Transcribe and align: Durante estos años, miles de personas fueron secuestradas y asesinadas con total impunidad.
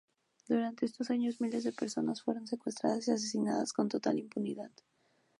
Durante 0.47 0.87
estos 0.87 1.11
años, 1.11 1.41
miles 1.41 1.63
de 1.63 1.73
personas 1.73 2.23
fueron 2.23 2.47
secuestradas 2.47 3.07
y 3.07 3.11
asesinadas 3.11 3.71
con 3.71 3.87
total 3.87 4.17
impunidad. 4.17 4.71